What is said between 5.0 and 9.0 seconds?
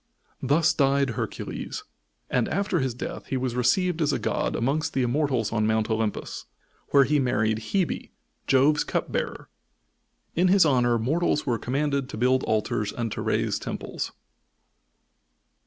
Immortals on Mount Olympus, where he married Hebe, Jove's